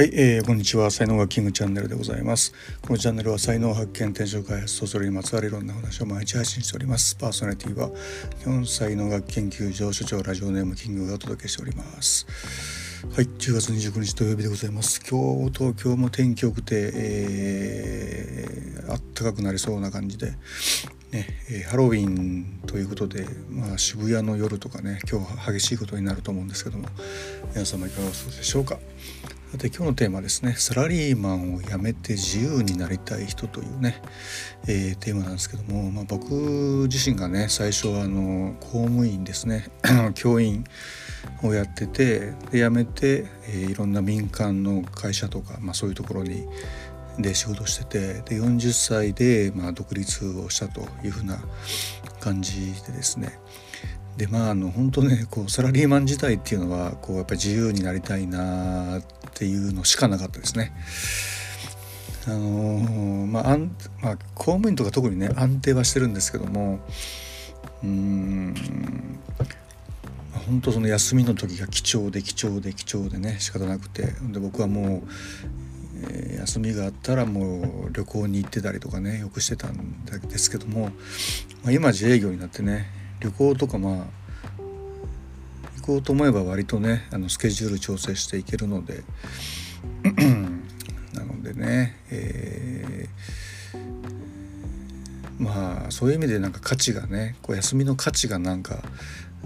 [0.00, 0.90] はい、えー、こんにちは。
[0.90, 2.54] 才能学キングチャンネルでございます。
[2.80, 7.16] このチャンネルは才能発見転職開発とそれにまつわるいろんな話を毎日配信しております。
[7.16, 7.90] パーソナリティは
[8.38, 12.26] 日本才能学研究所所長ラジオネームキングがお届けしております。
[13.14, 15.02] はい10月29日土曜日でございます。
[15.06, 20.30] 今日東京も天気良くて、えー、あったかくなりそうな感じで
[21.12, 26.88] ねえハロウィンということで、まあ、渋谷の夜とかね今日激しいことになると思うんですけども
[27.52, 28.78] 皆様いかがお過ごしでしょうか？
[29.50, 34.00] さて今日のテーマですねサラリーマンを辞めて自由になりたい人というね、
[34.68, 39.66] えー、テーマなんですけども、まあ、僕自身がね最初はあの公務員ですね
[40.14, 40.64] 教員
[41.42, 46.46] をやっててで辞めて、えー、いろんな民間の会社とか、まあ、そういうところに
[47.18, 51.42] で仕事しててで40歳でまあ独立をしたというふうな
[52.20, 53.36] 感じでですね。
[54.16, 60.70] でまああの本当ねこうサラリーマン時代っていうのはこうやっぱり自由になりたいなってていうのしかなかったですね。
[62.26, 63.56] あのまあ、
[64.02, 66.80] まあ、公務員とか特にね安定はしてるんですけども
[67.82, 68.54] うん
[70.46, 75.02] 本当その休みの時が貴重で貴重で貴重でね仕方なくてで僕はもう、
[76.12, 80.90] えー、休みがあったらもう旅行に行ってたりとかねよくしてたんですけども、
[81.62, 84.19] まあ、今自営業になってね旅行とかまあ
[85.80, 89.02] こうと思えば割とねあのスケジュール調整していけるので
[91.14, 98.82] なのでね、えー、まあそういう意味でなんか価値がねこう休みの価値がなんか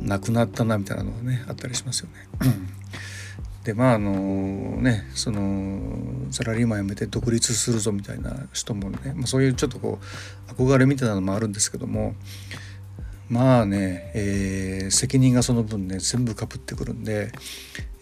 [0.00, 2.52] なくなったなみたいなのがねあったりしますよね。
[3.64, 9.98] でまああのねそのサラリーマン辞めて独立するぞみたいな人もね、まあ、そういうちょっとこ
[10.48, 12.14] う憧れみたいなのもあるんですけども
[13.30, 17.30] まあね、えー、責任がその分ね全部かぶってくるんで、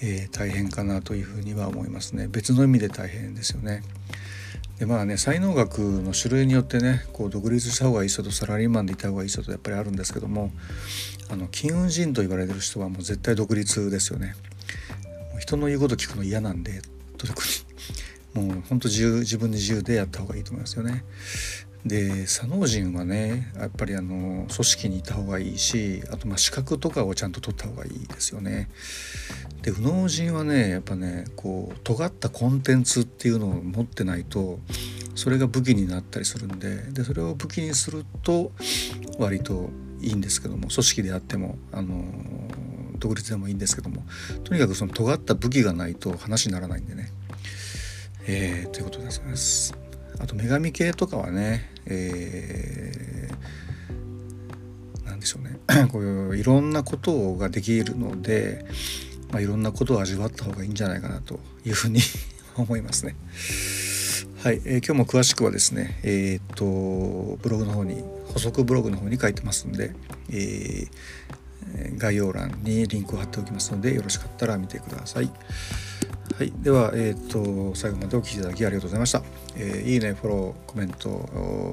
[0.00, 3.82] えー、大変かなというふうには思いますね別の意味で大変ですよね。
[4.78, 10.52] でまあね才能学の種類によってねこう独立した方がいい人とサラリーマンでいた方がいい人とやっぱりあるんですけども
[11.28, 14.36] あの金運人と言われてる人はもう絶対独立ですよね。
[15.40, 16.82] 人の言うこと聞くの嫌なんで
[17.18, 17.32] 特
[18.36, 21.04] にもうほんと自由自分で自由でやった方がいいと思いますよね。
[21.84, 28.68] で左脳人はねやっぱりあの組織にいた方がいいしあとまあ資格とかをちゃんと取った方がいいですよね。
[29.62, 34.58] で右脳人はねやっぱねこう尖ったコンテンツっていうのを持ってないと
[35.14, 38.52] それが武器になったりするんででそれを武器にすると
[39.18, 39.70] 割と
[40.00, 42.04] いいんですけども組織であってもあの
[42.98, 44.02] 独立でもいいんですけども
[44.44, 47.10] とにかくその尖った武器がないと話にならないんでね。
[48.28, 49.85] えー、ということでございます。
[50.18, 55.58] あと女神系とかはね、えー、なんでしょうね
[55.92, 58.64] こういういろんなことができるので、
[59.30, 62.00] まあ、いろんなことを味わった方がいいんじゃないかなというふうに
[62.56, 63.14] 思いますね。
[64.42, 68.02] はい、えー、今日も詳しくはですね、えー、っとブログの方に
[68.32, 69.92] 補足ブログの方に書いてますんで、
[70.30, 75.30] えー、概要欄にリンクを貼っておきますのでよろしかったら見てください。
[76.36, 79.22] はい、では、えーと、最後までお聴きいただきありがとうございました、
[79.56, 81.08] えー、いいねフォローコメント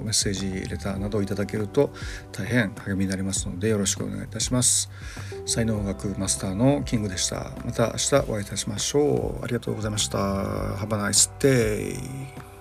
[0.06, 1.90] メッセージレターなどいただけると
[2.31, 4.90] 大変励みになりますのでよろしくお願いいたします。
[5.46, 7.52] 才能学マスターのキングでした。
[7.66, 9.44] また明日お会いいたしましょう。
[9.44, 10.18] ありがとうございました。
[10.18, 12.53] Have a nice day